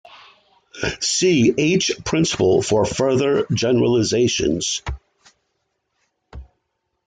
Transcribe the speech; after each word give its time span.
See 0.99 1.53
"h"-principle 1.55 2.63
for 2.65 2.85
further 2.85 3.45
generalizations. 3.53 4.81